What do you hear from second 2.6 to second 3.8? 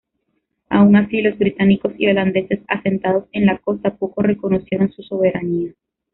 asentados en la